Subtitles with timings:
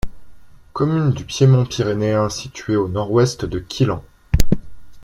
[0.73, 4.03] Commune du piémont pyrénéen située au nord-ouest de Quillan.